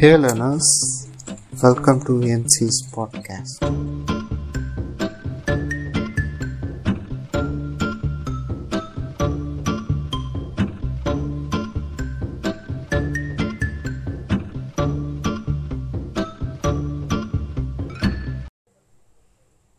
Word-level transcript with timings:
Hey 0.00 0.16
learners, 0.16 0.68
welcome 1.62 1.98
to 2.06 2.12
MC's 2.36 2.76
podcast. 2.94 3.56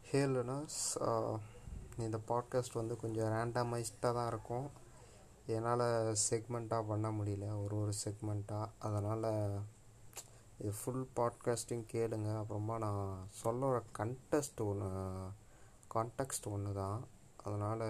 Hey 0.02 0.22
learners 0.26 0.80
uh, 1.00 1.36
இந்த 2.00 2.20
podcast 2.28 2.74
வந்து 2.74 2.96
கொஞ்சம் 2.96 3.28
ரேண்டமைஸ்டாக 3.28 4.14
தான் 4.14 4.28
இருக்கும். 4.28 4.70
என்னால் 5.46 6.16
செக்மெண்ட்டாக 6.30 6.88
பண்ண 6.88 7.10
முடியல. 7.12 7.64
ஒரு 7.64 7.78
ஒரு 7.80 7.94
செக்மெண்ட்டாக 8.06 8.74
அதனால் 8.80 9.30
இது 10.62 10.71
ஃபுல் 10.80 11.05
பாட்காஸ்டிங் 11.18 11.86
கேளுங்க. 11.94 12.30
அப்புறமா 12.41 12.76
நான் 12.84 13.27
சொல்லுற 13.44 13.77
கண்டெஸ்ட் 13.99 14.59
ஒன்று 14.66 14.90
கான்டெக்ஸ்ட் 15.94 16.48
ஒன்று 16.53 16.72
தான் 16.80 16.99
அதனால் 17.45 17.86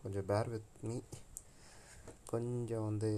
கொஞ்சம் 0.00 0.28
பேர் 0.30 0.48
வித் 0.52 0.70
மீ 0.86 0.96
கொஞ்சம் 2.30 2.86
வந்து 2.88 3.10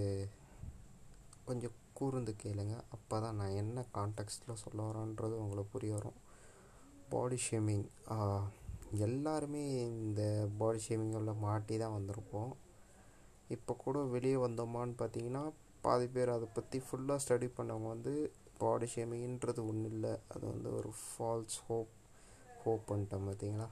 கொஞ்சம் 1.47 1.75
கூர்ந்து 1.97 2.33
கேளுங்க. 2.43 2.75
அப்போ 2.95 3.15
தான் 3.23 3.37
நான் 3.41 3.59
என்ன 3.61 3.85
கான்டெக்ஸ்டில் 3.97 4.61
சொல்ல 4.63 4.79
வரேன்றது 4.87 5.35
உங்களுக்கு 5.43 5.73
புரிய 5.75 5.93
வரும். 5.97 6.17
பாடி 7.11 7.39
ஷேமிங் 7.45 7.85
எல்லாருமே 9.05 9.63
இந்த 10.01 10.21
பாடி 10.59 10.81
ஷேமிங்கில் 10.87 11.41
மாட்டி 11.45 11.77
தான் 11.83 11.95
வந்திருப்போம். 11.97 12.51
இப்போ 13.55 13.73
கூட 13.85 13.97
வெளியே 14.15 14.37
வந்தோமான்னு 14.45 14.95
பார்த்தீங்கன்னா 15.01 15.45
பாதி 15.85 16.07
பேர் 16.15 16.35
அதை 16.35 16.47
பற்றி 16.57 16.77
ஃபுல்லாக 16.85 17.23
ஸ்டடி 17.23 17.47
பண்ணவங்க 17.57 17.89
வந்து 17.95 18.13
பாடி 18.59 18.87
ஷேமிங்ன்றது 18.95 19.61
ஒன்றும் 19.71 19.91
இல்லை 19.91 20.13
அது 20.33 20.43
வந்து 20.53 20.69
ஒரு 20.73 20.91
ஃபால்ஸ் 21.01 21.57
ஹோப் 21.67 21.93
ஹோப் 22.63 22.87
பண்ணிட்டோம் 22.91 23.27
பார்த்தீங்களா 23.27 23.67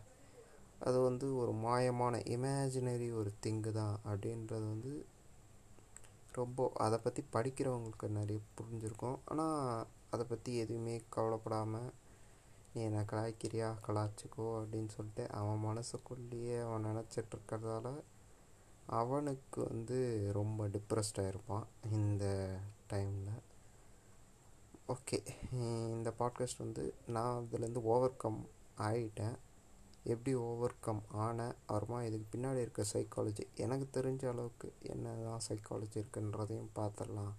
அது 0.80 0.98
வந்து 1.00 1.28
ஒரு 1.36 1.52
மாயமான 1.66 2.16
இமேஜினரி 2.36 3.08
ஒரு 3.20 3.32
திங்கு 3.44 3.72
தான். 3.72 3.96
அப்படின்றது 4.06 4.66
வந்து 4.74 4.94
ரொம்ப 6.34 6.68
அதை 6.76 6.98
பற்றி 6.98 7.22
படிக்கிறவங்களுக்கு 7.36 8.08
நிறைய 8.18 8.40
புரிஞ்சிருக்கும். 8.58 9.20
ஆனால் 9.26 9.86
அதை 10.10 10.26
பற்றி 10.26 10.52
எதுவுமே 10.56 10.96
கவலைப்படாமல் 11.10 11.90
நீ 12.74 12.82
என்னை 12.82 13.02
கலாய்க்கிறியா? 13.12 13.70
கலாய்ச்சிக்கோ 13.86 14.48
அப்படின்னு 14.60 14.92
சொல்லிட்டு 14.98 15.24
அவன் 15.40 15.66
மனசுக்குள்ளேயே 15.68 16.58
அவன் 16.60 16.88
நினச்சிட்டு 16.90 17.36
இருக்கிறதால 17.36 17.94
அவனுக்கு 19.00 19.60
வந்து 19.72 19.98
ரொம்ப 20.40 20.68
டிப்ரெஸ்டாக 20.68 21.32
இருப்பான் 21.32 21.66
இந்த 22.00 22.26
டைமில் 22.92 23.45
ஓகே 24.88 25.18
இந்த 25.96 26.10
பாட்காஸ்ட் 26.20 26.58
வந்து 26.58 26.84
நான் 27.08 27.38
அதுலேருந்து 27.38 27.82
ஓவர் 27.84 28.18
கம் 28.18 28.42
ஆகிட்டேன் 28.78 29.38
எப்படி 30.04 30.34
ஓவர் 30.34 30.76
கம் 30.80 31.02
ஆனேன் 31.18 31.56
அப்புறமா 31.66 32.00
இதுக்கு 32.04 32.28
பின்னாடி 32.34 32.62
இருக்க 32.62 32.84
சைக்காலஜி 32.94 33.46
எனக்கு 33.56 33.88
தெரிஞ்ச 33.92 34.26
அளவுக்கு 34.28 34.68
என்ன 34.82 35.16
தான் 35.24 35.46
சைக்காலஜி 35.48 35.98
இருக்குன்றதையும் 36.02 36.70
பார்த்துடலாம். 36.76 37.34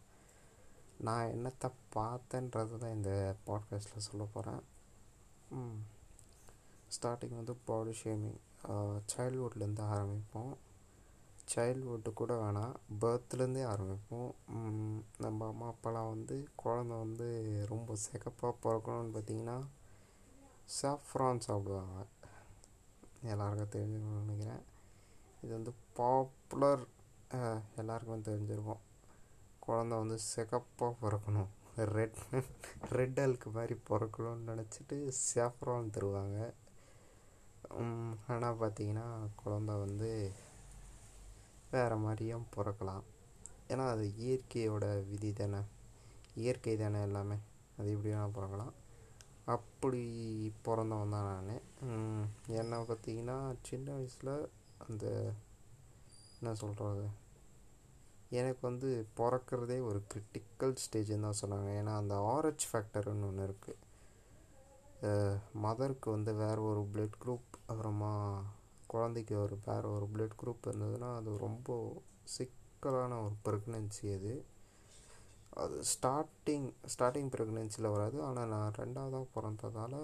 நான் 0.99 1.31
என்னத்தை 1.31 1.71
பார்த்தேன்றது 1.97 2.79
தான் 2.79 2.95
இந்த 2.95 3.13
பாட்காஸ்ட்டில் 3.47 4.07
சொல்ல 4.09 4.27
போகிறேன் 4.35 4.63
ஸ்டார்டிங் 6.97 7.39
வந்து 7.41 7.57
பாடி 7.65 7.95
ஷேமிங் 8.03 8.41
சைல்ட்ஹுட்லேருந்து 9.13 9.87
ஆரம்பிப்போம். 9.95 10.53
சைல்ட்ஹுட்டு 11.53 12.11
கூட 12.21 12.33
வேணாம் 12.43 12.75
பர்த்லேருந்தே 13.03 13.63
ஆரம்பிப்போம். 13.73 14.33
நம்ம 15.25 15.47
அம்மா 15.53 15.67
அப்பாலாம் 15.73 16.13
வந்து 16.15 16.37
குழந்த 16.63 16.95
வந்து 17.05 17.27
ரொம்ப 17.73 17.95
சிகப்பாக 18.05 18.53
பிறக்கணும்னு 18.65 19.15
பார்த்தீங்கன்னா 19.17 19.59
சாஃப்ரான் 20.79 21.45
சாப்பிடுவாங்க. 21.47 21.99
எல்லாருக்கும் 23.33 23.75
தெரிஞ்சுக்கணும்னு 23.77 24.25
நினைக்கிறேன். 24.25 24.65
இது 25.43 25.53
வந்து 25.59 25.73
பாப்புலர் 25.99 26.85
எல்லாருக்குமே 27.83 28.19
தெரிஞ்சிருக்கும். 28.31 28.83
குழந்த 29.67 29.95
வந்து 30.03 30.19
சிகப்பாக 30.33 30.93
பிறக்கணும். 31.05 31.53
ரெட் 31.97 32.21
ரெட் 32.99 33.19
அல்க்கு 33.23 33.49
மாதிரி 33.57 33.75
பிறக்கணும்னு 33.89 34.51
நினச்சிட்டு 34.51 34.97
சேஃப்ரான் 35.25 35.95
தருவாங்க. 35.97 36.39
ஆனால் 38.33 38.61
பார்த்தீங்கன்னா 38.61 39.07
குழந்த 39.41 39.73
வந்து 39.85 40.11
வேறு 41.75 41.97
மாதிரியும் 42.05 42.47
பிறக்கலாம். 42.57 43.05
ஏன்னா 43.73 43.85
அது 43.95 44.05
இயற்கையோட 44.25 44.85
விதி 45.11 45.31
தானே. 45.41 45.61
இயற்கை 46.43 46.75
தானே 46.83 47.01
எல்லாமே. 47.09 47.39
அது 47.79 47.89
எப்படி 47.95 48.11
வேணால் 48.13 48.37
பிறக்கலாம். 48.37 48.75
அப்படி 49.55 50.03
பிறந்தவன் 50.67 51.15
தான் 51.15 51.29
நான். 51.31 51.63
என்னை 52.61 52.79
பார்த்தீங்கன்னா 52.89 53.39
சின்ன 53.69 53.87
வயசில் 53.97 54.35
அந்த 54.87 55.05
என்ன 56.39 56.55
சொல்கிறது 56.63 57.07
எனக்கு 58.39 58.63
வந்து 58.69 58.89
பிறக்கிறதே 59.19 59.79
ஒரு 59.89 60.01
கிரிட்டிக்கல் 60.13 60.75
ஸ்டேஜ்னு 60.85 61.27
தான் 61.27 61.41
சொன்னாங்க. 61.43 61.69
ஏன்னா 61.81 61.93
அந்த 62.03 62.15
ஆரஞ்ச் 62.35 62.65
ஃபேக்டர்னு 62.71 63.29
ஒன்று 63.31 63.49
இருக்குது 63.49 63.83
மதருக்கு 65.65 66.09
வந்து 66.15 66.33
வேறு 66.43 66.61
ஒரு 66.71 66.83
பிளட் 66.93 67.19
குரூப் 67.23 67.51
அப்புறமா 67.71 68.13
குழந்தைக்கு 68.93 69.35
ஒரு 69.45 69.57
பேர் 69.67 69.87
ஒரு 69.95 70.07
பிளட் 70.15 70.37
குரூப் 70.41 70.69
இருந்ததுன்னா 70.71 71.09
அது 71.21 71.31
ரொம்ப 71.47 71.77
சிக்கலான 72.37 73.19
ஒரு 73.27 73.35
ப்ரெக்னென்சி 73.47 74.07
அது. 74.17 74.35
அது 75.63 75.77
ஸ்டார்டிங் 75.93 76.69
ஸ்டார்டிங் 76.95 77.31
ப்ரெக்னென்சியில் 77.35 77.93
வராது. 77.95 78.19
ஆனால் 78.29 78.51
நான் 78.55 78.77
ரெண்டாவதாக 78.83 79.27
பிறந்ததால் 79.37 79.99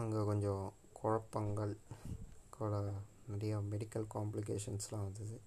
அங்கே 0.00 0.22
கொஞ்சம் 0.30 0.64
குழப்பங்கள் 1.00 1.74
கூட 2.56 2.74
நிறைய 3.32 3.54
மெடிக்கல் 3.72 4.06
காம்ப்ளிகேஷன்ஸ்லாம் 4.14 5.06
வந்தது. 5.08 5.38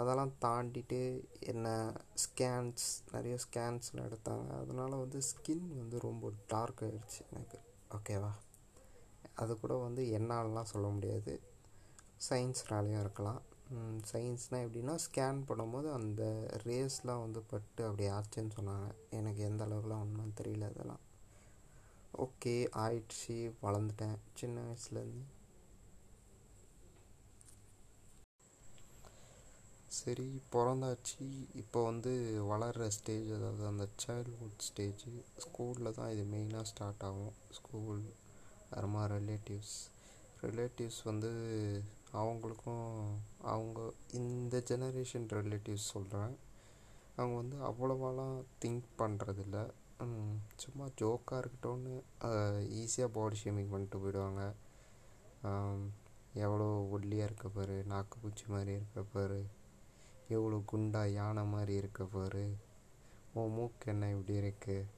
அதெல்லாம் 0.00 0.32
தாண்டிட்டு 0.44 1.00
என்ன 1.50 1.66
ஸ்கேன்ஸ் 2.22 2.86
நிறைய 3.14 3.34
ஸ்கேன்ஸ்லாம் 3.44 4.08
எடுத்தாங்க. 4.08 4.48
அதனால் 4.62 5.02
வந்து 5.02 5.20
ஸ்கின் 5.30 5.66
வந்து 5.80 5.98
ரொம்ப 6.08 6.30
டார்க் 6.52 6.82
ஆகிடுச்சு 6.86 7.20
எனக்கு. 7.34 7.58
ஓகேவா 7.98 8.32
அது 9.40 9.52
கூட 9.60 9.74
வந்து 9.86 10.02
என்னாலலாம் 10.18 10.70
சொல்ல 10.72 10.88
முடியாது. 10.96 11.34
சயின்ஸ்னாலேயும் 12.28 13.02
இருக்கலாம். 13.04 13.40
சயின்ஸ்னால் 14.10 14.64
எப்படின்னா 14.64 14.94
ஸ்கேன் 15.04 15.38
பண்ணும்போது 15.48 15.88
அந்த 15.98 16.22
ரேஸ்லாம் 16.68 17.22
வந்து 17.24 17.40
பட்டு 17.52 17.82
அப்படி 17.88 18.06
ஆச்சுன்னு 18.16 18.56
சொன்னாங்க. 18.58 18.88
எனக்கு 19.18 19.42
எந்த 19.50 19.62
அளவுக்குலாம் 19.68 20.04
ஒன்றும் 20.06 20.38
தெரியல 20.40 20.70
அதெல்லாம். 20.72 21.04
ஓகே 22.24 22.56
ஆயிடுச்சு 22.84 23.36
வளர்ந்துட்டேன் 23.66 24.18
சின்ன 24.40 24.64
வயசுலேருந்து. 24.66 25.28
சரி 29.98 30.26
பிறந்தாச்சு. 30.52 31.24
இப்போ 31.62 31.80
வந்து 31.88 32.12
வளர்கிற 32.50 32.84
ஸ்டேஜ் 32.96 33.28
அதாவது 33.38 33.64
அந்த 33.70 33.84
சைல்ட்ஹுட் 34.04 34.64
ஸ்டேஜ் 34.68 35.04
ஸ்கூலில் 35.44 35.96
தான் 35.98 36.12
இது 36.14 36.24
மெயினாக 36.34 36.70
ஸ்டார்ட் 36.70 37.04
ஆகும். 37.08 37.36
ஸ்கூல் 37.58 38.02
அப்புறமா 38.72 39.02
ரிலேட்டிவ்ஸ் 39.06 39.76
ரிலேட்டிவ்ஸ் 40.40 41.00
வந்து 41.04 41.30
அவங்களுக்கும் 42.12 42.86
அவங்க 43.52 43.80
இந்த 44.20 44.56
ஜெனரேஷன் 44.68 45.28
ரிலேட்டிவ்ஸ் 45.38 45.92
சொல்கிறேன் 45.94 46.34
அவங்க 47.16 47.36
வந்து 47.42 47.56
அவ்வளோவாலாம் 47.68 48.36
திங்க் 48.64 48.88
பண்ணுறதில்ல 48.98 49.58
சும்மா 50.56 50.84
ஜோக்காக 51.00 51.40
இருக்கட்டும்னு 51.40 51.94
ஈஸியாக 52.80 53.14
பாடி 53.16 53.36
ஷேமிங் 53.44 53.70
பண்ணிட்டு 53.70 53.98
போயிடுவாங்க. 53.98 54.42
எவ்வளோ 56.44 56.66
ஒல்லியாக 56.92 57.28
இருக்க 57.28 57.48
பாரு 57.48 57.76
நாக்கு 57.84 58.16
பூச்சி 58.18 58.44
மாதிரி 58.48 58.72
இருக்க 58.72 59.02
பாரு 59.12 59.40
எவ்வளோ 60.28 60.58
குண்டா 60.72 61.02
யானை 61.12 61.44
மாதிரி 61.44 61.74
இருக்க 61.74 62.04
பாரு 62.04 62.44
உன் 63.34 63.54
மூக்கு 63.54 63.90
என்ன 63.92 64.10
இப்படி 64.10 64.34
இருக்குது 64.38 64.88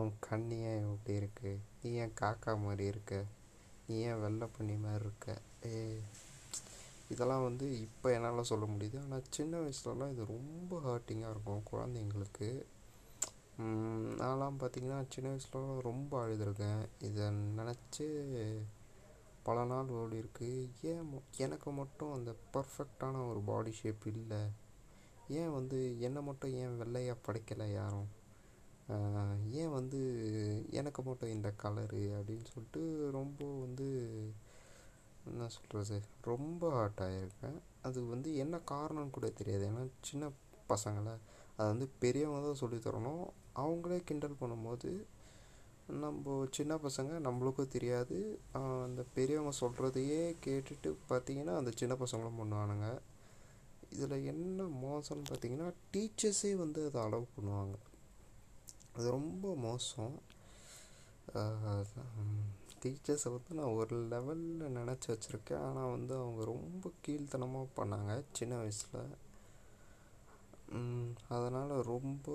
உன் 0.00 0.12
கண் 0.20 0.46
ஏன் 0.50 0.86
இப்படி 0.92 1.16
இருக்கு? 1.16 1.50
நீ 1.82 1.88
ஏன் 2.02 2.14
காக்கா 2.20 2.52
மாதிரி 2.62 2.84
இருக்க? 2.92 3.14
நீ 3.86 3.96
ஏன் 4.06 4.22
வெள்ளப்பண்ணி 4.22 4.74
மாதிரி 4.84 5.04
இருக்க? 5.04 5.36
ஏ 5.66 6.00
இதெல்லாம் 7.12 7.42
வந்து 7.42 7.66
இப்போ 7.80 8.06
என்னால் 8.12 8.48
சொல்ல 8.50 8.64
முடியுது. 8.72 8.96
ஆனால் 9.02 9.28
சின்ன 9.36 9.58
வயசுலலாம் 9.58 10.12
இது 10.14 10.24
ரொம்ப 10.32 10.80
ஹர்ட்டிங்காக 10.86 11.34
இருக்கும் 11.34 11.68
குழந்தைங்களுக்கு. 11.72 12.48
நான்லாம் 14.20 14.58
பார்த்திங்கன்னா 14.60 14.98
சின்ன 15.14 15.32
வயசுலலாம் 15.34 15.84
ரொம்ப 15.88 16.12
அழுதுருக்கேன். 16.24 16.82
இதை 17.08 17.26
நினச்சி 17.58 18.06
பல 19.42 19.64
நாள் 19.64 19.94
ஓடி 20.00 20.16
இருக்கு. 20.22 20.50
ஏன் 20.90 21.06
எனக்கு 21.44 21.70
மட்டும் 21.80 22.12
அந்த 22.12 22.30
பர்ஃபெக்டான 22.54 23.22
ஒரு 23.30 23.40
பாடி 23.50 23.72
ஷேப் 23.80 24.06
இல்லை. 24.14 24.42
ஏன் 25.40 25.54
வந்து 25.58 25.78
என்னை 26.00 26.22
மட்டும் 26.22 26.54
ஏன் 26.62 26.78
வெள்ளையாக 26.82 27.24
படைக்கலை 27.26 27.68
யாரும்? 27.72 28.10
ஏன் 29.60 29.74
வந்து 29.76 30.00
எனக்கு 30.70 31.02
மட்டும் 31.02 31.34
இந்த 31.36 31.50
கலரு 31.62 32.02
அப்படின்னு 32.16 32.46
சொல்லிட்டு 32.54 33.10
ரொம்ப 33.10 33.46
வந்து 33.60 33.86
என்ன 35.28 35.46
சொல்கிறது 35.48 35.96
ரொம்ப 36.30 36.70
ஹார்ட் 36.70 37.00
ஆகியிருக்கேன் 37.04 37.58
அது 37.82 37.98
வந்து 38.06 38.30
என்ன 38.42 38.56
காரணம்னு 38.72 39.14
கூட 39.16 39.28
தெரியாது. 39.28 39.64
ஏன்னா 39.70 39.84
சின்ன 40.08 40.30
பசங்களை 40.72 41.14
அது 41.56 41.68
வந்து 41.72 41.88
பெரியவங்க 42.02 42.40
தான் 42.46 42.62
சொல்லித்தரணும் 42.62 43.24
அவங்களே 43.62 43.98
கிண்டல் 44.04 44.40
பண்ணும்போது 44.40 44.90
நம்ம 46.02 46.44
சின்ன 46.56 46.76
பசங்க 46.84 47.12
நம்மளுக்கும் 47.28 47.72
தெரியாது. 47.76 48.18
அந்த 48.86 49.02
பெரியவங்க 49.16 49.52
சொல்கிறதையே 49.62 50.22
கேட்டுட்டு 50.46 50.90
பார்த்தீங்கன்னா 51.10 51.56
அந்த 51.60 51.72
சின்ன 51.80 51.96
பசங்களும் 52.04 52.40
பண்ணுவானுங்க. 52.40 52.88
இதில் 53.96 54.24
என்ன 54.32 54.68
மோசம்னு 54.84 55.28
பார்த்தீங்கன்னா 55.30 55.68
டீச்சர்ஸே 55.94 56.54
வந்து 56.64 56.80
அதை 56.90 57.00
அலோவ் 57.06 57.34
பண்ணுவாங்க. 57.36 57.76
அது 58.94 59.06
ரொம்ப 59.18 59.54
மோசம். 59.66 60.14
டீச்சர்ஸை 62.82 63.30
வந்து 63.34 63.52
நான் 63.58 63.76
ஒரு 63.80 63.96
லெவலில் 64.12 64.74
நினச்சி 64.78 65.08
வச்சுருக்கேன். 65.12 65.62
ஆனால் 65.68 65.92
வந்து 65.94 66.14
அவங்க 66.22 66.42
ரொம்ப 66.52 66.90
கீழ்த்தனமாக 67.04 67.74
பண்ணாங்க 67.78 68.12
சின்ன 68.38 68.54
வயசில். 68.62 69.14
அதனால் 71.36 71.74
ரொம்ப 71.92 72.26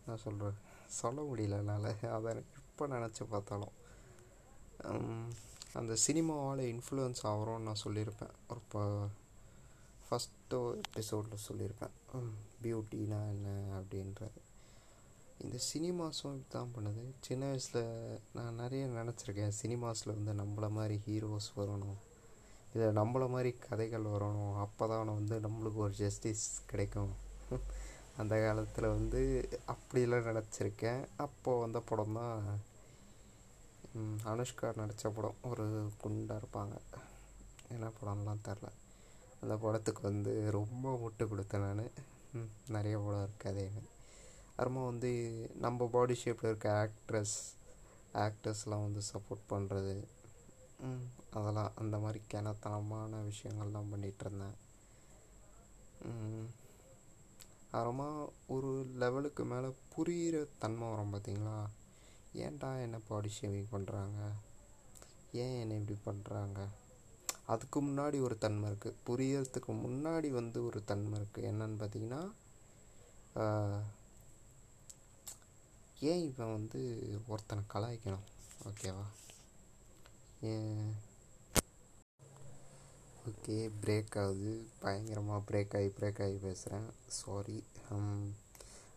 என்ன 0.00 0.16
சொல்கிறேன் 0.24 0.58
சொல்ல 1.00 1.20
முடியல 1.28 1.60
என்னால். 1.62 1.90
அதை 2.16 2.32
இப்போ 2.60 2.86
நினச்சி 2.94 3.22
பார்த்தாலும். 3.34 3.74
அந்த 5.80 5.92
சினிமாவால் 6.06 6.62
இன்ஃப்ளூயன்ஸ் 6.72 7.22
ஆகிறோன்னு 7.30 7.66
நான் 7.68 7.84
சொல்லியிருப்பேன். 7.84 8.34
ஒரு 8.50 8.60
இப்போ 8.64 8.82
ஃபஸ்ட்டு 10.08 10.58
எபிசோடில் 10.86 11.46
சொல்லியிருப்பேன். 11.48 11.94
பியூட்டினா 12.64 13.20
என்ன 13.34 13.48
அப்படின்றது 13.78 14.40
இந்த 15.38 15.58
சினிமாஸும் 15.74 16.40
தான் 16.48 16.70
பண்ணுது. 16.74 17.12
சின்ன 17.20 17.46
வயசில் 17.46 17.84
நான் 18.32 18.54
நிறைய 18.54 18.86
நினச்சிருக்கேன். 18.86 19.52
சினிமாஸில் 19.62 20.14
வந்து 20.14 20.32
நம்மள 20.32 20.70
மாதிரி 20.70 21.00
ஹீரோஸ் 21.06 21.48
வரணும். 21.56 21.98
இல்லை 22.74 23.02
நம்மள 23.02 23.28
மாதிரி 23.28 23.56
கதைகள் 23.58 24.04
வரணும். 24.04 24.56
அப்போ 24.56 24.86
தான் 24.86 25.14
வந்து 25.14 25.40
நம்மளுக்கு 25.40 25.74
ஒரு 25.74 25.92
ஜஸ்டிஸ் 25.92 26.66
கிடைக்கும். 26.66 27.12
அந்த 28.16 28.40
காலத்தில் 28.40 28.88
வந்து 28.88 29.48
அப்படிலாம் 29.66 30.28
நினச்சிருக்கேன். 30.30 31.04
அப்போது 31.16 31.60
வந்த 31.60 31.80
படம் 31.80 32.12
தான் 32.12 32.60
அனுஷ்கா 34.24 34.76
நடித்த 34.76 35.10
படம். 35.10 35.34
ஒரு 35.42 35.90
குண்டாக 36.02 36.40
இருப்பாங்க. 36.40 36.76
என்ன 37.68 37.90
படம்லாம் 38.00 38.44
தெரில 38.44 38.68
அந்த 39.40 39.56
படத்துக்கு 39.56 40.02
வந்து 40.02 40.50
ரொம்ப 40.50 41.00
முட்டு 41.02 41.24
கொடுத்தேன் 41.24 41.74
நான். 41.74 41.90
நிறைய 42.68 42.98
படம் 42.98 43.22
இருக்குது 43.22 43.92
அப்புறமா 44.56 44.82
வந்து 44.84 45.10
நம்ம 45.56 45.86
பாடி 45.86 46.14
ஷேப்பில் 46.14 46.50
இருக்க 46.50 46.68
ஆக்ட்ரஸ் 46.80 47.38
ஆக்டர்ஸ்லாம் 48.16 48.84
வந்து 48.84 49.00
சப்போர்ட் 49.12 49.44
பண்ணுறது 49.48 49.94
அதெல்லாம் 51.30 51.72
அந்த 51.74 51.96
மாதிரி 51.98 52.20
கிணத்தனமான 52.28 53.22
விஷயங்கள்லாம் 53.22 53.90
பண்ணிகிட்ருந்தேன் 53.92 54.56
அப்புறமா 57.72 58.08
ஒரு 58.48 58.70
லெவலுக்கு 58.98 59.44
மேலே 59.44 59.70
புரிகிற 59.94 60.44
தன்மை 60.58 60.86
வரும் 60.90 61.12
பார்த்தீங்களா 61.14 61.56
ஏன்டா 62.36 62.70
என்ன 62.80 62.96
பாடி 63.08 63.30
ஷேவிங் 63.38 63.72
பண்ணுறாங்க 63.72 64.20
ஏன் 65.34 65.58
என்னை 65.60 65.76
இப்படி 65.76 65.96
பண்ணுறாங்க 66.04 66.60
அதுக்கு 67.46 67.78
முன்னாடி 67.80 68.18
ஒரு 68.20 68.36
தன்மை 68.38 68.66
இருக்குது 68.70 69.00
புரியறதுக்கு 69.06 69.72
முன்னாடி 69.82 70.28
வந்து 70.30 70.58
ஒரு 70.64 70.80
தன்மை 70.84 71.14
இருக்குது 71.18 71.48
என்னன்னு 71.48 71.78
பார்த்தீங்கன்னா 71.80 72.22
ஏன் 76.10 76.22
இவன் 76.28 76.54
வந்து 76.56 76.80
ஒருத்தனை 77.32 77.62
கலாய்க்கணும்? 77.72 78.24
ஓகேவா 78.68 79.04
ஏன்? 80.50 80.90
ஓகே 83.28 83.56
பிரேக் 83.82 84.16
ஆகுது. 84.22 84.52
பயங்கரமாக 84.82 85.44
பிரேக் 85.50 85.74
ஆகி 85.78 85.90
பிரேக் 85.98 86.20
ஆகி 86.24 86.38
பேசுகிறேன் 86.46 86.88
சாரி 87.18 87.58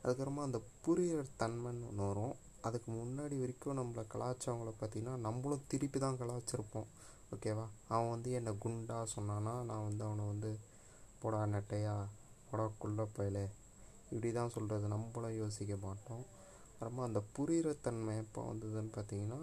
அதுக்கப்புறமா 0.04 0.44
அந்த 0.48 0.60
புரியிற 0.86 1.22
தன்மைன்னு 1.42 1.88
ஒன்று 1.90 2.08
வரும். 2.10 2.36
அதுக்கு 2.68 2.90
முன்னாடி 2.92 3.36
வரைக்கும் 3.42 3.80
நம்மளை 3.80 4.04
கலாச்சவங்கள 4.14 4.72
பார்த்திங்கன்னா 4.80 5.16
நம்மளும் 5.28 5.68
திருப்பி 5.74 6.00
தான் 6.06 6.20
கலாச்சிருப்போம் 6.22 6.90
ஓகேவா 7.36 7.66
அவன் 7.94 8.12
வந்து 8.16 8.32
என்னை 8.40 8.54
குண்டா 8.64 8.98
சொன்னான்னா 9.16 9.54
நான் 9.70 9.86
வந்து 9.88 10.04
அவனை 10.08 10.26
வந்து 10.34 10.52
போடா 11.22 11.42
நெட்டையா? 11.54 11.96
போடா 12.50 12.66
குள்ள 12.82 13.04
பயலே. 13.18 13.46
இப்படி 14.12 14.30
தான் 14.40 14.54
சொல்கிறது 14.56 14.88
நம்மளும் 14.94 15.38
யோசிக்க 15.42 15.76
மாட்டோம். 15.86 16.26
அப்புறமா 16.80 17.04
அந்த 17.04 17.24
புரிகிற 17.36 17.82
தன்மை 17.82 18.18
எப்போ 18.18 18.42
வந்ததுன்னு 18.42 18.92
பார்த்தீங்கன்னா 18.96 19.40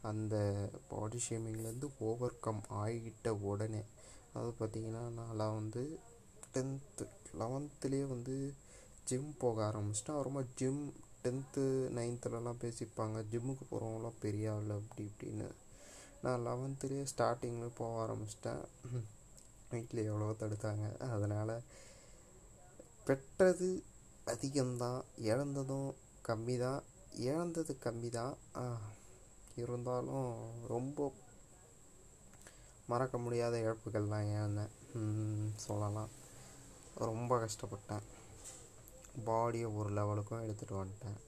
அந்த 0.00 0.34
பாடி 0.88 1.18
ஷேமிங்லேருந்து 1.28 1.88
ஓவர் 1.98 2.40
கம் 2.40 2.62
ஆகிட்ட 2.70 3.28
உடனே. 3.28 3.82
அதாவது 4.32 4.52
பார்த்திங்கன்னா 4.60 5.02
நான்லாம் 5.18 5.54
வந்து 5.54 5.82
டென்த்து 6.54 7.04
லெவன்த்துலேயே 7.40 8.06
வந்து 8.06 8.54
ஜிம் 9.04 9.34
போக 9.38 9.58
ஆரம்பிச்சிட்டேன். 9.64 10.16
அப்புறமா 10.16 10.42
ஜிம் 10.54 10.82
டென்த்து 11.22 11.64
நைன்த்துலலாம் 11.96 12.62
பேசிப்பாங்க. 12.64 13.18
ஜிம்முக்கு 13.32 13.64
போகிறவங்களாம் 13.70 14.20
பெரிய 14.20 14.52
ஆள் 14.52 14.70
அப்படி 14.70 15.10
இப்படின்னு. 15.10 15.48
நான் 16.22 16.46
லெவன்த்துலேயே 16.46 17.04
ஸ்டார்டிங்கில் 17.16 17.76
போக 17.76 17.92
ஆரம்பிச்சிட்டேன். 18.04 18.62
வீட்டில் 19.70 20.04
எவ்வளோ 20.04 20.34
தடுத்தாங்க. 20.42 20.86
அதனால் 21.08 21.54
பெற்றது 23.04 23.84
அதிகம்தான். 24.26 25.02
இழந்ததும் 25.16 25.94
கம்மி 26.28 26.56
தான் 26.64 26.80
இழந்தது 27.28 27.72
கம்மி 27.84 28.10
தான் 28.18 28.34
இருந்தாலும் 29.62 30.28
ரொம்ப 30.74 31.10
மறக்க 32.90 33.16
முடியாத 33.24 33.54
இழப்புகள்லாம் 33.64 34.30
இழந்தேன் 34.34 34.72
சொல்லலாம். 35.66 36.12
ரொம்ப 37.08 37.32
கஷ்டப்பட்டேன். 37.42 38.06
பாடியை 39.28 39.68
ஒரு 39.78 39.90
லெவலுக்கும் 39.98 40.42
எடுத்துகிட்டு 40.44 40.80
வந்துட்டேன். 40.80 41.20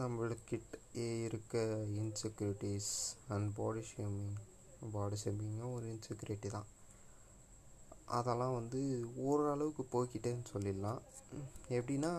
நம்மளுக்கிட்ட 0.00 0.76
இருக்க 1.26 1.62
insecurities 2.00 2.92
and 3.34 3.48
body 3.58 3.82
shaming 3.90 4.34
body 4.96 5.16
ஷேமிங்கும் 5.22 5.74
ஒரு 5.76 5.86
இன்செக்யூரிட்டி 5.94 6.50
தான். 6.56 6.68
அதெல்லாம் 8.16 8.54
வந்து 8.54 8.80
ஓரளவுக்கு 9.14 9.84
போய்கிட்டேன்னு 9.92 10.44
சொல்லிடலாம். 10.54 11.00
எப்படின்னா 11.68 12.12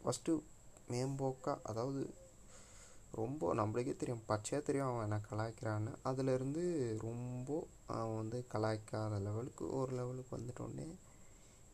ஃபஸ்ட்டு 0.00 0.32
மேம்போக்காக 0.90 1.62
அதாவது 1.62 2.14
ரொம்ப 3.12 3.54
நம்மளுக்கே 3.54 3.96
தெரியும் 3.96 4.24
பச்சையாக 4.26 4.66
தெரியும் 4.66 4.88
அவன் 4.88 5.06
என்ன 5.06 5.18
கலாய்க்கிறான்னு. 5.30 5.92
அதுலேருந்து 6.04 6.62
ரொம்ப 6.98 7.68
அவன் 7.86 8.16
வந்து 8.16 8.46
கலாய்க்காத 8.54 9.20
லெவலுக்கு 9.20 9.70
ஒரு 9.70 9.92
லெவலுக்கு 9.92 10.36
வந்துட்டோடனே 10.36 10.88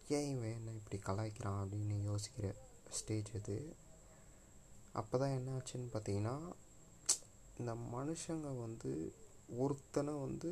ஏன் 0.09 0.29
இவன் 0.35 0.55
என்ன 0.59 0.71
இப்படி 0.71 0.99
கலாய்க்கிறான்? 1.09 1.61
அப்படின்னு 1.63 1.97
யோசிக்கிற 2.11 2.55
ஸ்டேஜ் 2.91 3.31
அது. 3.37 3.57
அப்போ 4.93 5.19
தான் 5.19 5.35
என்ன 5.37 5.51
ஆச்சுன்னு 5.59 5.93
பார்த்தீங்கன்னா 5.93 6.37
இந்த 7.59 7.73
மனுஷங்க 7.75 8.49
வந்து 8.59 8.91
ஒருத்தனை 9.57 10.13
வந்து 10.15 10.51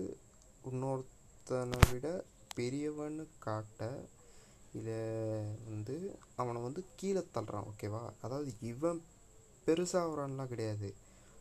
இன்னொருத்தனை 0.71 1.79
விட 1.93 2.09
பெரியவன்னு 2.57 3.25
காட்ட 3.39 3.89
இதை 4.73 4.99
வந்து 5.69 6.21
அவனை 6.37 6.63
வந்து 6.63 6.85
கீழே 6.97 7.23
தள்ளுறான் 7.35 7.69
ஓகேவா 7.71 8.03
அதாவது 8.23 8.51
இவன் 8.61 9.01
பெருசாகிறான்லாம் 9.67 10.53
கிடையாது. 10.53 10.95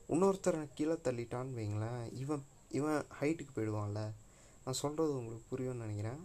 இன்னொருத்தரை 0.09 0.67
கீழே 0.73 0.93
தள்ளிட்டான்னு 0.93 1.57
வைங்களேன் 1.59 2.13
இவன் 2.13 2.43
இவன் 2.69 3.05
ஹைட்டுக்கு 3.19 3.53
போயிடுவான்ல. 3.55 4.01
நான் 4.63 4.79
சொல்கிறது 4.81 5.17
உங்களுக்கு 5.17 5.49
புரியும்னு 5.51 5.83
நினைக்கிறேன். 5.85 6.21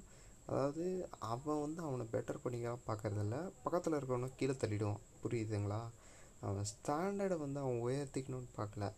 அதாவது 0.47 1.09
அவன் 1.19 1.61
வந்து 1.61 1.83
அவனை 1.83 2.07
பெட்டர் 2.12 2.43
பண்ணிக்கலாம் 2.45 2.87
பார்க்கறதில்ல. 2.87 3.37
பக்கத்தில் 3.62 3.97
இருக்கிறவனை 3.99 4.31
கீழே 4.37 4.53
தள்ளிடுவான். 4.53 5.03
புரியுதுங்களா? 5.23 5.83
அவன் 6.41 6.67
ஸ்டாண்டர்டை 6.73 7.38
வந்து 7.38 7.61
அவன் 7.61 7.83
உயர்த்திக்கணும்னு 7.87 8.50
பார்க்கல. 8.57 8.93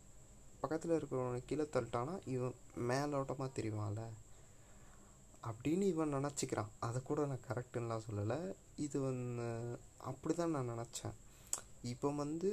பக்கத்தில் 0.61 0.91
இருக்கிறவனை 0.91 1.41
கீழே 1.45 1.63
தள்ளிட்டானா 1.63 2.15
இவன் 2.27 2.55
மேலோட்டமாக 2.89 3.51
தெரியுவான்ல 3.59 4.05
அப்படின்னு 5.49 5.85
இவன் 5.95 6.15
நினச்சிக்கிறான். 6.17 6.73
அதை 6.87 6.99
கூட 7.09 7.21
நான் 7.31 7.47
கரெக்டுன்னெலாம் 7.49 8.07
சொல்லலை. 8.09 8.39
இது 8.87 8.97
வந்து 9.09 9.49
அப்படி 10.11 10.35
தான் 10.35 10.55
நான் 10.57 10.73
நினச்சேன். 10.75 11.17
இப்போ 11.93 12.09
வந்து 12.23 12.51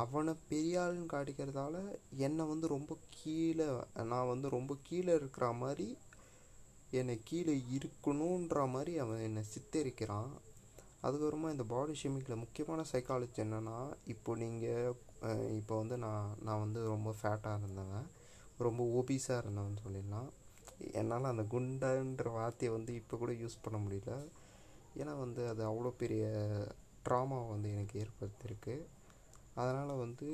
அவனை 0.00 0.32
பெரிய 0.50 0.80
ஆளுன்னு 0.82 1.12
காட்டிக்கிறதால 1.12 1.76
என்னை 2.26 2.44
வந்து 2.52 2.66
ரொம்ப 2.74 2.92
கீழே 3.16 3.66
நான் 4.12 4.30
வந்து 4.32 4.48
ரொம்ப 4.56 4.72
கீழே 4.88 5.12
இருக்கிற 5.20 5.46
மாதிரி 5.62 5.88
என்னை 7.00 7.14
கீழே 7.28 7.54
இருக்கணுன்ற 7.76 8.58
மாதிரி 8.74 8.92
அவன் 9.04 9.24
என்னை 9.28 9.42
சித்தரிக்கிறான். 9.54 10.32
அதுக்கப்புறமா 11.06 11.48
இந்த 11.54 11.64
பாடி 11.72 11.94
ஷேமிங்கில் 12.02 12.42
முக்கியமான 12.42 12.84
சைக்காலஜி 12.92 13.40
என்னென்னா 13.44 13.78
இப்போ 14.14 14.30
நீங்கள் 14.42 14.94
இப்போ 15.60 15.74
வந்து 15.82 15.96
நான் 16.04 16.30
நான் 16.46 16.62
வந்து 16.64 16.80
ரொம்ப 16.94 17.10
ஃபேட்டாக 17.20 17.60
இருந்தவன். 17.60 18.06
ரொம்ப 18.66 18.82
ஓபீஸாக 18.98 19.42
இருந்தவன் 19.42 19.82
சொல்லிடலாம். 19.84 20.30
என்னால் 21.00 21.32
அந்த 21.32 21.42
குண்டன்ற 21.54 22.30
வார்த்தையை 22.32 22.72
வந்து 22.76 22.94
இப்போ 22.94 23.16
கூட 23.16 23.32
யூஸ் 23.32 23.62
பண்ண 23.62 23.78
முடியல. 23.84 24.14
ஏன்னா 25.00 25.18
வந்து 25.18 25.48
அது 25.48 25.62
அவ்வளோ 25.70 25.92
பெரிய 26.02 26.24
ட்ராமா 27.08 27.38
வந்து 27.48 27.68
எனக்கு 27.72 28.00
ஏற்படுத்தியிருக்கு 28.02 28.76
அதனால் 29.56 29.90
வந்து 29.96 30.28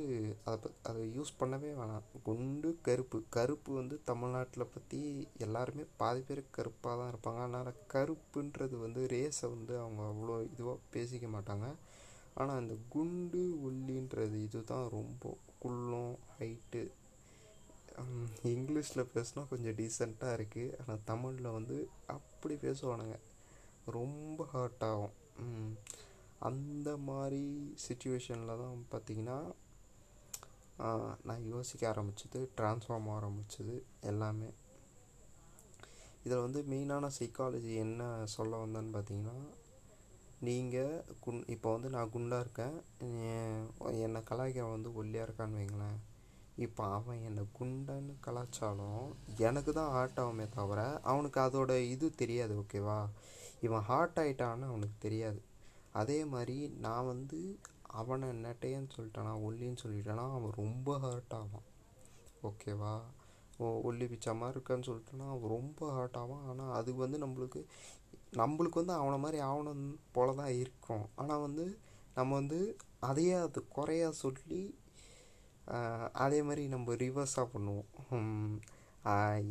அதை 0.44 0.59
ப 0.62 0.70
அதை 0.82 1.00
யூஸ் 1.16 1.32
பண்ணவே 1.40 1.70
வேணாம். 1.80 2.04
குண்டு 2.23 2.68
கருப்பு. 2.82 3.23
கருப்பு 3.30 3.70
வந்து 3.75 3.97
தமிழ்நாட்டில் 4.04 4.73
பற்றி 4.75 5.00
எல்லாருமே 5.38 5.85
பாதி 5.97 6.20
பேர் 6.20 6.42
கருப்பாக 6.50 6.94
தான் 7.00 7.11
இருப்பாங்க. 7.12 7.40
அதனால் 7.47 7.80
கருப்புன்றது 7.94 8.76
வந்து 8.78 9.02
ரேஸை 9.06 9.49
வந்து 9.56 9.75
அவங்க 9.80 10.02
அவ்வளோ 10.12 10.37
இதுவாக 10.52 10.78
பேசிக்க 10.94 11.28
மாட்டாங்க. 11.37 11.68
ஆனால் 12.35 12.61
அந்த 12.62 12.76
குண்டு 12.88 13.42
ஒல்லின்றது 13.68 14.38
இது 14.47 14.64
தான் 14.64 14.88
ரொம்ப 14.88 15.35
குள்ளம் 15.59 16.14
ஹைட்டு 16.38 16.82
இங்கிலீஷில் 18.52 19.11
பேசினா 19.14 19.42
கொஞ்சம் 19.52 19.76
டீசெண்டாக 19.78 20.37
இருக்குது 20.38 20.76
ஆனால் 20.80 21.04
தமிழில் 21.11 21.57
வந்து 21.59 21.76
அப்படி 22.16 22.54
பேசுவானுங்க. 22.66 23.16
ரொம்ப 23.97 24.47
ஹர்ட் 24.52 24.85
ஆகும். 24.90 25.14
அந்த 26.49 26.90
மாதிரி 27.09 27.42
சுச்சுவேஷனில் 27.87 28.61
தான் 28.62 28.85
பார்த்திங்கன்னா 28.92 29.38
நான் 31.28 31.49
யோசிக்க 31.54 31.83
ஆரம்பிச்சது 31.92 32.40
ட்ரான்ஸ்ஃபார்ம் 32.59 33.09
ஆரம்பிச்சது 33.16 33.75
எல்லாமே. 34.11 34.50
இதில் 36.25 36.45
வந்து 36.45 36.61
மெயினான 36.71 37.11
சைக்காலஜி 37.19 37.73
என்ன 37.87 38.02
சொல்ல 38.37 38.61
வந்தேன்னு 38.62 38.95
பார்த்தீங்கன்னா 38.97 39.38
நீங்கள் 40.49 41.04
குன் 41.25 41.42
இப்போ 41.54 41.69
வந்து 41.75 41.88
நான் 41.95 42.12
குண்டாக 42.14 42.45
இருக்கேன். 42.45 42.76
என்னை 44.07 44.21
கலாய்க்க 44.30 44.75
வந்து 44.76 44.90
ஒல்லியாக 45.00 45.26
இருக்கான்னு 45.26 45.59
வைங்களேன். 45.61 45.99
இப்போ 46.64 46.82
அவன் 46.96 47.20
என்னை 47.28 47.42
குண்டன்னு 47.58 48.14
கலாச்சாலும் 48.24 49.04
எனக்கு 49.48 49.70
தான் 49.78 49.92
ஹார்ட் 49.94 50.18
ஆகுமே 50.22 50.46
தவிர 50.56 50.80
அவனுக்கு 51.10 51.38
அதோட 51.44 51.72
இது 51.94 52.06
தெரியாது 52.22 52.54
ஓகேவா 52.62 52.98
இவன் 53.66 53.86
ஹார்ட் 53.90 54.18
ஆகிட்டான்னு 54.22 54.66
அவனுக்கு 54.70 54.96
தெரியாது. 55.06 55.40
அதே 56.00 56.18
மாதிரி 56.32 56.56
நான் 56.84 57.08
வந்து 57.12 57.38
அவனை 58.00 58.28
நெட்டையன்னு 58.44 58.94
சொல்லிட்டானா 58.96 59.32
ஒல்லின்னு 59.46 59.82
சொல்லிட்டானா 59.84 60.24
அவன் 60.36 60.58
ரொம்ப 60.62 60.98
ஹர்ட் 61.04 61.34
ஆவான். 61.38 61.66
ஓகேவா 62.48 62.94
ஓ 63.62 63.70
ஒல்லி 63.88 64.06
பிச்சா 64.10 64.32
மாதிரி 64.40 64.56
இருக்கான்னு 64.56 64.88
சொல்லிட்டோன்னா 64.88 65.26
அவன் 65.32 65.54
ரொம்ப 65.56 65.80
ஹர்ட் 65.96 66.18
ஆவான். 66.22 66.44
ஆனால் 66.50 66.74
அது 66.78 66.90
வந்து 67.02 67.18
நம்மளுக்கு 67.24 67.62
நம்மளுக்கு 68.40 68.80
வந்து 68.82 68.94
அவனை 69.00 69.18
மாதிரி 69.24 69.38
ஆகணும் 69.48 69.84
போல 70.16 70.34
தான் 70.40 70.54
இருக்கும். 70.62 71.04
ஆனால் 71.20 71.44
வந்து 71.46 71.64
நம்ம 72.18 72.30
வந்து 72.40 72.60
அதையே 73.08 73.34
அது 73.46 73.60
குறையா 73.76 74.08
சொல்லி 74.22 74.60
அதே 76.24 76.38
மாதிரி 76.46 76.62
நம்ம 76.74 76.94
ரிவர்ஸாக 77.04 77.46
பண்ணுவோம். 77.54 77.88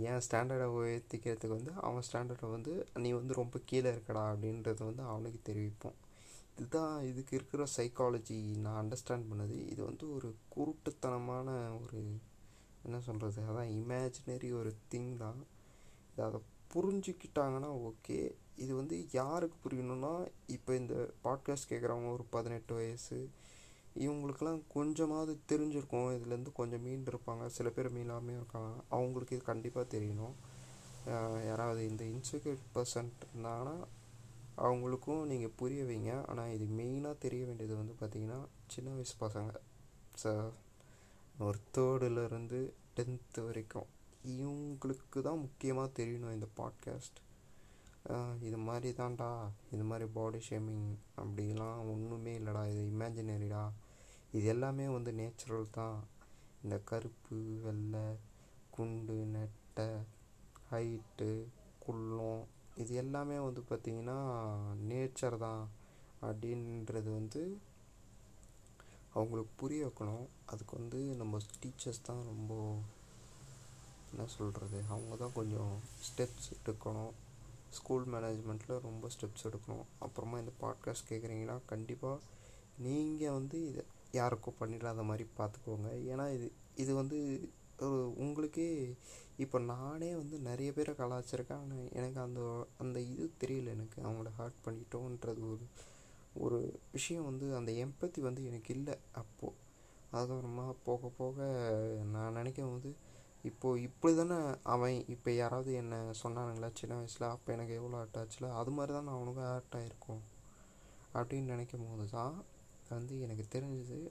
என் 0.10 0.24
ஸ்டாண்டர்டை 0.26 0.68
உயர்த்திக்கிறதுக்கு 0.78 1.58
வந்து 1.58 1.74
அவன் 1.88 2.06
ஸ்டாண்டர்டை 2.08 2.48
வந்து 2.56 2.74
நீ 3.04 3.10
வந்து 3.20 3.34
ரொம்ப 3.42 3.60
கீழே 3.70 3.88
இருக்கடா 3.94 4.24
அப்படின்றத 4.34 4.82
வந்து 4.90 5.04
அவனுக்கு 5.12 5.40
தெரிவிப்போம். 5.50 5.98
இதுதான் 6.58 6.96
இதுக்கு 7.10 7.34
இருக்கிற 7.38 7.64
சைக்காலஜி 7.78 8.40
நான் 8.64 8.80
அண்டர்ஸ்டாண்ட் 8.82 9.30
பண்ணது 9.32 9.58
இது 9.74 9.82
வந்து 9.90 10.06
ஒரு 10.16 10.30
குருட்டுத்தனமான 10.56 11.48
ஒரு 11.82 12.00
என்ன 12.86 12.98
சொல்கிறது 13.08 13.42
அதான் 13.52 13.72
இமேஜினரி 13.80 14.50
ஒரு 14.60 14.72
திங் 14.92 15.12
தான். 15.24 15.42
இது 16.12 16.24
அதை 16.28 16.40
புரிஞ்சுக்கிட்டாங்கன்னா 16.74 17.70
ஓகே 17.90 18.18
இது 18.64 18.72
வந்து 18.80 18.96
யாருக்கு 19.20 19.58
புரியணும்னா 19.64 20.14
இப்போ 20.56 20.72
இந்த 20.76 20.96
பாட்காஸ்ட் 21.26 21.70
கேட்குறவங்க 21.72 22.10
ஒரு 22.18 22.26
பதினெட்டு 22.36 22.74
வயசு 22.80 23.18
இவங்களுக்கெல்லாம் 24.06 24.62
கொஞ்சமாவது 24.76 25.34
தெரிஞ்சிருக்கும். 25.52 26.10
இதுலேருந்து 26.18 26.52
கொஞ்சம் 26.60 26.84
மீண்டு 26.88 27.12
இருப்பாங்க. 27.12 27.46
சில 27.58 27.70
பேர் 27.78 27.96
மீளாமே 27.98 28.34
இருக்காங்க. 28.40 28.72
அவங்களுக்கு 28.98 29.36
இது 29.38 29.46
கண்டிப்பாக 29.52 29.92
தெரியணும். 29.96 30.36
யாராவது 31.50 31.82
இந்த 31.92 32.04
இன்செக்யூர் 32.14 32.60
பர்சன்ட் 32.76 33.22
இருந்தாங்கன்னா 33.30 33.76
அவங்களுக்கும் 34.68 35.22
நீங்கள் 35.32 35.56
புரிய 35.60 35.82
வைங்க. 35.90 36.14
ஆனால் 36.32 36.54
இது 36.56 36.66
மெயினாக 36.80 37.22
தெரிய 37.26 37.44
வேண்டியது 37.50 37.76
வந்து 37.82 37.94
பார்த்திங்கன்னா 38.00 38.40
சின்ன 38.74 38.94
வயசு 38.96 39.16
பசங்க. 39.26 39.52
ச 40.22 40.34
ஒரு 41.48 41.60
தேர்டுலேருந்து 41.76 42.60
டென்த்து 42.98 43.42
வரைக்கும் 43.48 43.90
இவங்களுக்கு 44.38 45.20
தான் 45.28 45.44
முக்கியமாக 45.46 45.90
தெரியணும் 46.00 46.36
இந்த 46.38 46.48
பாட்காஸ்ட் 46.60 47.20
இது 48.48 48.58
மாதிரி 48.68 48.90
தான்டா. 49.00 49.30
இது 49.76 49.84
மாதிரி 49.90 50.06
பாடி 50.18 50.40
ஷேமிங் 50.48 50.88
அப்படிலாம் 51.22 51.80
ஒன்றுமே 51.94 52.34
இல்லைடா. 52.40 52.62
இது 52.72 52.82
இமேஜினரிடா 52.94 53.64
இது 54.32 54.46
எல்லாமே 54.48 54.88
வந்து 54.88 55.12
நேச்சுரல் 55.14 55.68
தான். 55.72 56.00
இந்த 56.64 56.76
கருப்பு 56.80 57.38
வெள்ளை 57.64 58.06
குண்டு 58.72 59.16
நெட்டை 59.36 59.90
ஹைட்டு 60.72 61.30
குள்ளம் 61.80 62.44
இது 62.76 62.94
எல்லாமே 62.96 63.38
வந்து 63.40 63.62
பார்த்திங்கன்னா 63.70 64.18
நேச்சர் 64.90 65.38
தான் 65.38 65.64
அப்படின்றது 66.22 67.10
வந்து 67.20 67.42
அவங்களுக்கு 69.14 69.52
புரிய 69.56 69.88
வைக்கணும். 69.88 70.28
அதுக்கு 70.46 70.78
வந்து 70.78 71.00
நம்ம 71.16 71.38
டீச்சர்ஸ் 71.62 72.02
தான் 72.04 72.24
ரொம்ப 72.24 72.54
என்ன 74.12 74.26
சொல்கிறது 74.26 74.84
அவங்க 74.90 75.16
தான் 75.16 75.34
கொஞ்சம் 75.34 75.74
ஸ்டெப்ஸ் 76.08 76.50
எடுக்கணும். 76.60 77.14
ஸ்கூல் 77.70 78.06
மேனேஜ்மெண்ட்டில் 78.14 78.86
ரொம்ப 78.88 79.08
ஸ்டெப்ஸ் 79.16 79.48
எடுக்கணும். 79.50 79.86
அப்புறமா 80.00 80.40
இந்த 80.40 80.52
பாட்காஸ்ட் 80.62 81.10
கேட்குறீங்கன்னா 81.10 81.58
கண்டிப்பாக 81.66 82.20
நீங்கள் 82.78 83.32
வந்து 83.32 83.58
இதை 83.70 83.84
யாருக்கும் 84.12 84.60
பண்ணிடாத 84.62 85.04
மாதிரி 85.04 85.26
பார்த்துக்கோங்க. 85.40 85.90
ஏன்னா 86.12 86.26
இது 86.38 86.48
இது 86.76 86.92
வந்து 86.94 87.18
ஒரு 87.88 88.00
உங்களுக்கே 88.24 88.68
இப்போ 89.38 89.58
நானே 89.74 90.10
வந்து 90.16 90.36
நிறைய 90.40 90.70
பேரை 90.72 90.94
கலாச்சிருக்கேன். 90.94 91.62
ஆனால் 91.64 91.90
எனக்கு 92.00 92.20
அந்த 92.20 92.42
அந்த 92.78 93.00
இது 93.14 93.26
தெரியல 93.44 93.74
எனக்கு. 93.78 93.98
அவங்கள 94.02 94.32
ஹர்ட் 94.40 94.60
பண்ணிட்டோன்றது 94.66 95.44
ஒரு 95.54 95.66
ஒரு 96.36 96.60
விஷயம் 96.92 97.28
வந்து 97.30 97.46
அந்த 97.56 97.72
எம்பத்தி 97.86 98.20
வந்து 98.22 98.42
எனக்கு 98.46 98.72
இல்லை 98.74 98.96
அப்போது 99.12 99.58
அதுக்கப்புறமா 100.14 100.66
போக 100.84 101.10
போக 101.18 101.38
நான் 102.14 102.38
நினைக்கும் 102.40 102.72
போது 102.72 102.90
இப்போது 103.44 103.82
இப்படி 103.82 104.14
தானே 104.16 104.38
அவன் 104.64 104.96
இப்போ 105.08 105.30
யாராவது 105.32 105.72
என்னை 105.74 106.00
சொன்னானுங்களா 106.24 106.70
சின்ன 106.74 106.96
வயசில் 106.96 107.34
அப்போ 107.34 107.50
எனக்கு 107.54 107.74
எவ்வளோ 107.74 107.98
ஹர்ட் 108.00 108.18
ஆச்சுல 108.18 108.50
அது 108.52 108.72
மாதிரி 108.72 108.94
தான் 108.94 109.14
அவனுக்கும் 109.16 109.50
ஹர்ட் 109.52 109.78
ஆகிருக்கும் 109.80 110.24
அப்படின்னு 111.14 111.54
நினைக்கும் 111.54 111.86
போது 111.86 112.06
தான் 112.10 112.36
வந்து 112.90 113.22
எனக்கு 113.22 113.46
தெரிஞ்சது 113.52 114.10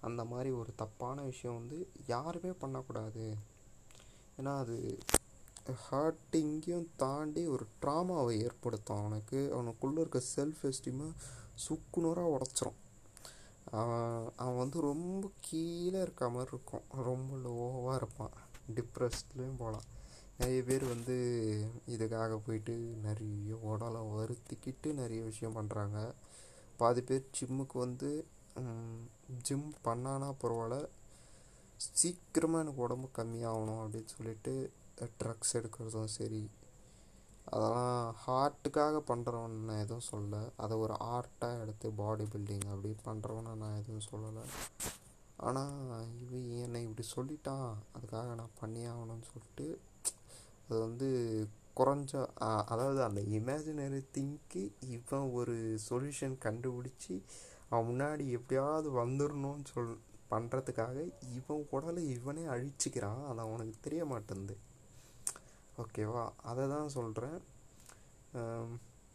அந்த 0.00 0.24
மாதிரி 0.24 0.50
ஒரு 0.50 0.72
தப்பான 0.76 1.22
விஷயம் 1.22 1.56
வந்து 1.56 1.88
யாருமே 2.06 2.50
பண்ணக்கூடாது. 2.52 3.36
ஏன்னா 4.38 4.56
அது 4.58 4.98
ஹார்ட்டிங்கையும் 5.90 6.86
தாண்டி 6.96 7.46
ஒரு 7.46 7.66
ட்ராமாவை 7.82 8.42
ஏற்படுத்தும். 8.42 8.98
அவனுக்கு 8.98 9.52
அவனுக்குள்ளே 9.52 10.00
இருக்க 10.00 10.22
செல்ஃப் 10.36 10.62
எஸ்டீமை 10.62 11.08
சுக்குநூறாக 11.68 12.34
உடச்சிரும். 12.36 12.78
அவன் 13.70 14.32
அவன் 14.36 14.56
வந்து 14.56 14.80
ரொம்ப 14.80 15.30
கீழே 15.40 16.00
இருக்க 16.00 16.28
மாதிரி 16.28 16.50
இருக்கும். 16.52 16.84
ரொம்ப 16.90 17.36
லோவாக 17.36 17.96
இருப்பான். 17.96 18.30
டிப்ரெஸ்ட்லேயும் 18.74 19.58
போகலாம் 19.58 19.88
நிறைய 20.38 20.62
பேர் 20.62 20.84
வந்து 20.84 21.16
இதுக்காக 21.88 22.40
போயிட்டு 22.46 22.74
நிறைய 23.02 23.56
உடலை 23.56 24.00
வருத்திக்கிட்டு 24.00 24.92
நிறைய 24.92 25.22
விஷயம் 25.22 25.56
பண்ணுறாங்க 25.56 26.12
பாதி 26.80 27.02
பேர் 27.08 27.30
ஜிம்முக்கு 27.36 27.76
வந்து 27.86 28.10
ஜிம் 29.46 29.68
பண்ணானா 29.86 30.28
பரவாயில்ல. 30.42 30.76
சீக்கிரமாக 32.00 32.62
எனக்கு 32.64 32.84
உடம்பு 32.86 33.08
கம்மியாகணும் 33.18 33.80
அப்படின்னு 33.84 34.12
சொல்லிட்டு 34.16 34.52
ட்ரக்ஸ் 35.20 35.56
எடுக்கிறதும் 35.58 36.14
சரி. 36.18 36.42
அதெல்லாம் 37.54 38.06
ஹார்ட்டுக்காக 38.22 39.00
பண்ணுறவன் 39.10 39.56
நான் 39.66 39.82
எதுவும் 39.82 40.08
சொல்லலை. 40.10 40.42
அதை 40.62 40.74
ஒரு 40.84 40.94
ஆர்ட்டாக 41.14 41.60
எடுத்து 41.64 41.88
பாடி 42.00 42.24
பில்டிங் 42.32 42.66
அப்படி 42.72 42.90
பண்ணுறவனை 43.08 43.52
நான் 43.62 43.78
எதுவும் 43.82 44.08
சொல்லலை. 44.10 44.44
ஆனால் 45.48 45.76
இவன் 46.22 46.48
என்னை 46.64 46.82
இப்படி 46.86 47.04
சொல்லிட்டான். 47.16 47.68
அதுக்காக 47.96 48.34
நான் 48.40 48.58
பண்ணி 48.60 48.82
ஆகணும்னு 48.92 49.28
சொல்லிட்டு 49.32 49.66
அது 50.66 50.78
வந்து 50.86 51.08
குறைஞ்ச 51.78 52.12
அதாவது 52.72 53.00
அந்த 53.06 53.20
இமேஜினரி 53.38 54.00
திங்க்கு 54.16 54.62
இவன் 54.96 55.26
ஒரு 55.38 55.54
சொல்யூஷன் 55.88 56.36
கண்டுபிடிச்சி 56.44 57.14
அவன் 57.70 57.88
முன்னாடி 57.90 58.24
எப்படியாவது 58.38 58.88
வந்துடணும்னு 59.02 59.66
சொல் 59.72 59.92
பண்ணுறதுக்காக 60.32 60.96
இவன் 61.38 61.66
உடலை 61.76 62.02
இவனே 62.16 62.44
அழிச்சிக்கிறான். 62.54 63.20
அது 63.30 63.40
அவனுக்கு 63.46 63.76
தெரிய 63.86 64.02
மாட்டேங்குது 64.12 64.56
ஓகேவா? 65.82 66.24
அதை 66.50 66.64
தான் 66.74 66.94
சொல்கிறேன் 66.96 67.38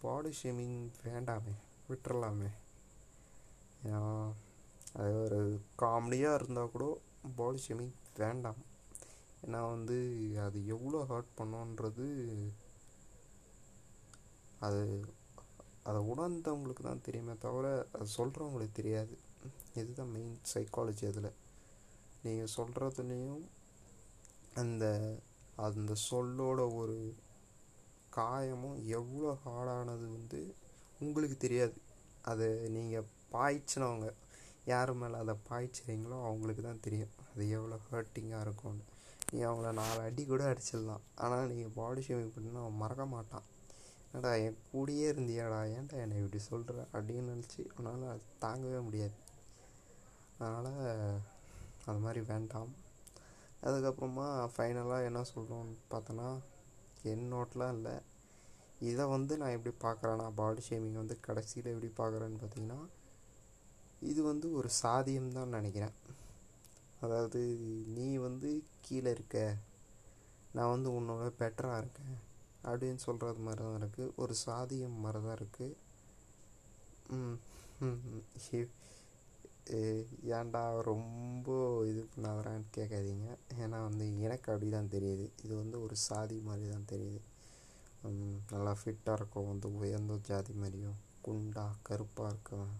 பாடி 0.03 0.31
ஷேமிங் 0.39 0.77
வேண்டாமே 1.07 1.55
விட்டுறலாமே. 1.89 2.51
அது 4.99 5.11
ஒரு 5.25 5.39
காமெடியாக 5.81 6.37
இருந்தால் 6.39 6.73
கூட 6.75 6.85
பாடி 7.39 7.59
ஷேமிங் 7.65 7.95
வேண்டாம். 8.21 8.61
ஏன்னா 9.43 9.59
வந்து 9.75 9.97
அது 10.45 10.59
எவ்வளோ 10.75 10.99
ஹர்ட் 11.11 11.31
பண்ணோன்றது 11.39 12.07
அது 14.65 14.81
அதை 15.89 15.99
உணர்ந்தவங்களுக்கு 16.13 16.83
தான் 16.83 17.05
தெரியுமே 17.07 17.33
தவிர 17.45 17.67
அது 17.97 18.09
சொல்கிறவங்களுக்கு 18.17 18.75
தெரியாது. 18.79 19.13
இதுதான் 19.79 20.11
மெயின் 20.15 20.35
சைக்காலஜி 20.53 21.05
அதில். 21.11 21.31
நீங்கள் 22.23 22.53
சொல்கிறதுலேயும் 22.57 23.43
அந்த 24.61 24.85
அந்த 25.67 25.93
சொல்லோட 26.09 26.61
ஒரு 26.81 26.97
காயமும் 28.17 28.79
எவ்வளோ 28.97 29.31
ஹார்டானது 29.45 30.05
வந்து 30.17 30.39
உங்களுக்கு 30.99 31.37
தெரியாது. 31.37 31.77
அது 32.31 32.47
நீங்கள் 32.77 33.09
பாய்ச்சினவங்க 33.33 34.07
யார் 34.65 34.91
மேலே 35.01 35.17
அதை 35.23 35.35
பாய்ச்சிறீங்களோ 35.49 36.17
அவங்களுக்கு 36.29 36.63
தான் 36.69 36.83
தெரியும். 36.87 37.13
அது 37.31 37.43
எவ்வளோ 37.57 37.77
ஹர்ட்டிங்காக 37.89 38.45
இருக்கும்னு. 38.47 38.85
நீ 39.31 39.39
அவங்கள 39.49 39.69
நாலு 39.79 39.99
அடி 40.07 40.23
கூட 40.25 40.43
அடிச்சிடலாம். 40.51 41.03
ஆனால் 41.23 41.49
நீங்கள் 41.51 41.75
பாடி 41.79 42.01
ஷேமிங் 42.07 42.33
பண்ணால் 42.35 42.63
அவன் 42.63 42.81
மறக்க 42.83 43.03
மாட்டான். 43.15 43.45
ஏன்டா 44.13 44.31
என் 44.45 44.57
கூடயே 44.69 45.05
இருந்தியாடா? 45.13 45.59
ஏன்டா 45.77 45.97
என்னை 46.03 46.17
இப்படி 46.21 46.39
சொல்கிற 46.49 46.77
அப்படின்னு 46.95 47.33
நினச்சி 47.33 47.61
அவனால் 47.75 48.11
அது 48.13 48.23
தாங்கவே 48.45 48.79
முடியாது. 48.87 49.17
அதனால் 50.37 50.71
அது 51.89 51.99
மாதிரி 52.05 52.21
வேண்டாம். 52.31 52.71
அதுக்கப்புறமா 53.67 54.27
ஃபைனலாக 54.53 55.07
என்ன 55.09 55.19
சொல்கிறோன்னு 55.33 55.75
பார்த்தோன்னா 55.93 56.29
என்னோட்டலாம் 57.13 57.75
இல்லை. 57.77 57.95
இதை 58.89 59.03
வந்து 59.15 59.33
நான் 59.39 59.55
எப்படி 59.57 59.73
பார்க்குறேன்னா 59.85 60.27
பாடி 60.39 60.61
ஷேமிங் 60.67 61.01
வந்து 61.01 61.15
கடைசியில் 61.27 61.71
எப்படி 61.73 61.89
பார்க்குறேன்னு 61.99 62.41
பார்த்தீங்கன்னா 62.43 62.79
இது 64.11 64.21
வந்து 64.31 64.47
ஒரு 64.59 64.69
சாதியம் 64.83 65.35
தான் 65.37 65.55
நினைக்கிறேன். 65.57 65.95
அதாவது 67.05 67.39
நீ 67.95 68.07
வந்து 68.27 68.49
கீழே 68.85 69.11
இருக்க. 69.15 69.37
நான் 70.55 70.73
வந்து 70.75 70.89
உன்னோட 70.97 71.27
பெட்டராக 71.41 71.81
இருக்கேன் 71.83 72.15
அப்படின்னு 72.69 73.01
சொல்கிறது 73.07 73.41
மாதிரி 73.47 73.63
தான் 73.67 73.79
இருக்குது 73.81 74.13
ஒரு 74.21 74.33
சாதியம் 74.45 75.01
மாதிரி 75.05 75.21
தான் 75.27 75.37
இருக்குது 75.39 75.77
ஏன்டா 80.37 80.61
ரொம்ப 80.89 81.47
இது 81.89 82.01
பண்ணாதான்னு 82.13 82.69
கேட்காதீங்க. 82.77 83.27
ஏன்னா 83.63 83.77
வந்து 83.87 84.05
எனக்கு 84.25 84.47
அப்படி 84.53 84.69
தான் 84.75 84.93
தெரியுது. 84.95 85.25
இது 85.43 85.53
வந்து 85.61 85.77
ஒரு 85.85 85.95
சாதி 86.07 86.37
மாதிரி 86.47 86.67
தான் 86.73 86.89
தெரியுது 86.93 87.21
நல்லா 88.53 88.71
ஃபிட்டாக 88.79 89.17
இருக்கும் 89.19 89.49
வந்து 89.51 89.67
உயர்ந்த 89.79 90.13
ஜாதி 90.29 90.53
மாதிரியும் 90.61 90.99
குண்டா 91.25 91.65
கருப்பாக 91.89 92.31
இருக்கவன் 92.33 92.75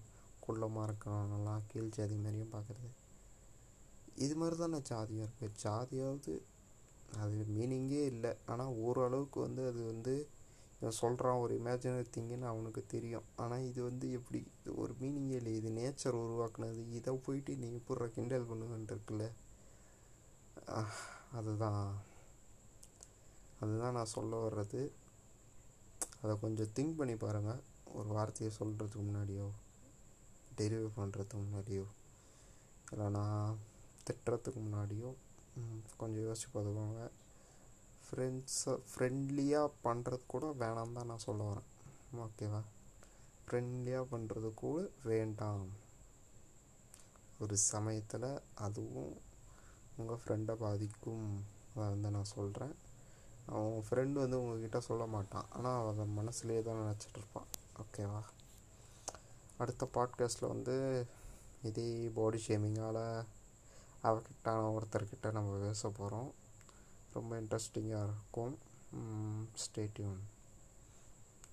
குள்ளமாக 0.46 0.88
இருக்கவன் 0.90 1.32
நல்லா 1.36 1.54
கீழ் 1.72 1.96
ஜாதி 1.98 2.18
மாதிரியும் 2.24 2.54
பார்க்குறது 2.56 2.90
இது 4.15 4.36
மாதிரி 4.36 4.56
தானே 4.58 4.80
ஜாதியாக 4.82 5.27
இருக்குது 5.27 5.60
ஜாதியாவது 5.63 6.41
அது 7.20 7.46
மீனிங்கே 7.56 8.03
இல்லை. 8.06 8.34
ஆனால் 8.46 8.68
ஓரளவுக்கு 8.68 9.39
வந்து 9.39 9.68
அது 9.68 9.82
வந்து 9.84 10.27
இவன் 10.82 10.91
சொல்கிறான் 10.91 11.39
ஒரு 11.39 11.53
இமேஜினரி 11.60 12.06
திங்குன்னு 12.15 12.48
அவனுக்கு 12.51 12.86
தெரியும். 12.86 13.24
ஆனால் 13.36 13.62
இது 13.62 13.84
வந்து 13.84 14.12
எப்படி? 14.12 14.46
இது 14.60 14.75
ஒரு 14.75 14.94
மீனிங்கே 15.01 15.36
இல்லை. 15.36 15.56
இது 15.56 15.70
நேச்சர் 15.70 16.20
உருவாக்குனது. 16.22 16.91
இதை 16.91 17.13
போயிட்டு 17.13 17.56
நீ 17.56 17.74
எப்படி 17.74 18.10
கிண்டல் 18.12 18.50
பண்ணுவேன்ட்டு 18.51 18.96
இருக்குல்ல. 18.96 19.27
அதுதான். 21.32 22.00
அதுதான் 23.60 23.94
நான் 23.94 24.13
சொல்ல 24.18 24.50
வர்றது. 24.50 24.91
அதை 26.22 26.39
கொஞ்சம் 26.39 26.72
திங்க் 26.75 26.98
பண்ணி 26.98 27.15
பாருங்கள் 27.15 27.62
ஒரு 27.94 28.08
வார்த்தையை 28.08 28.53
சொல்கிறதுக்கு 28.60 29.06
முன்னாடியோ 29.08 29.48
டெலிவரி 30.60 30.89
பண்ணுறதுக்கு 30.98 31.38
முன்னாடியோ. 31.44 31.86
இல்லைனா 32.94 33.56
திட்டுறதுக்கு 34.08 34.60
முன்னாடியும் 34.65 35.17
கொஞ்சம் 35.98 36.24
யோசிச்சு 36.25 36.50
பார்த்துக்கோங்க 36.53 37.01
ஃப்ரெண்ட்ஸை 38.05 38.74
ஃப்ரெண்ட்லியாக 38.89 39.75
பண்ணுறது 39.84 40.24
கூட 40.27 40.46
வேணாம் 40.62 40.93
தான் 40.93 41.10
நான் 41.12 41.25
சொல்ல 41.25 41.41
வரேன். 41.50 41.67
ஓகேவா 42.15 42.62
ஃப்ரெண்ட்லியாக 43.43 44.12
பண்ணுறது 44.12 44.50
கூட 44.53 44.89
வேண்டாம். 45.03 45.65
ஒரு 47.39 47.58
சமயத்தில் 47.58 48.29
அதுவும் 48.65 49.13
உங்கள் 49.96 50.22
ஃப்ரெண்டை 50.24 50.55
பாதிக்கும் 50.55 51.27
அதை 51.75 51.89
வந்து 51.89 52.10
நான் 52.10 52.34
சொல்கிறேன் 52.36 52.75
அவன் 53.46 53.86
ஃப்ரெண்டு 53.88 54.17
வந்து 54.24 54.39
உங்ககிட்ட 54.41 54.79
சொல்ல 54.79 55.05
மாட்டான். 55.05 55.48
ஆனால் 55.50 55.88
அதை 55.91 56.05
மனசுலேயே 56.20 56.62
தான் 56.62 56.81
நினச்சிட்டு 56.84 57.20
இருப்பான். 57.22 57.50
ஓகேவா 57.79 58.22
அடுத்த 59.58 59.89
பாட்காஸ்ட்டில் 59.93 60.53
வந்து 60.53 60.75
இதே 61.63 61.88
பாடி 62.10 62.39
ஷேமிங்கால் 62.48 63.03
அவர்கிட்ட 64.03 64.50
ஒருத்தர்கிட்ட 64.75 65.31
நம்ம 65.31 65.58
பேச 65.65 65.89
போகிறோம் 65.89 66.29
ரொம்ப 67.13 67.31
இன்ட்ரெஸ்டிங்காக 67.41 68.03
இருக்கும். 68.08 68.53
ஸ்டேட்யூன் 69.63 70.22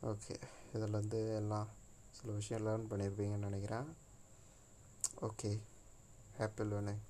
ஓகே 0.02 0.36
இதில் 0.74 1.36
எல்லாம் 1.40 1.68
சில 2.10 2.32
விஷயம் 2.32 2.64
லேர்ன் 2.66 2.90
பண்ணியிருப்பீங்கன்னு 2.90 3.46
நினைக்கிறேன். 3.48 3.88
Okay 5.20 5.52
happy 6.38 6.64
learning 6.70 7.02